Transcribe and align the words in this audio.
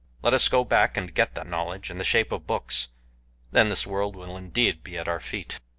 Let 0.23 0.33
us 0.33 0.49
go 0.49 0.63
back 0.63 0.97
and 0.97 1.13
get 1.13 1.35
that 1.35 1.45
knowledge 1.45 1.91
in 1.91 1.99
the 1.99 2.03
shape 2.03 2.31
of 2.31 2.47
books 2.47 2.87
then 3.51 3.69
this 3.69 3.85
world 3.85 4.15
will 4.15 4.35
indeed 4.35 4.83
be 4.83 4.97
at 4.97 5.07
our 5.07 5.19
feet." 5.19 5.59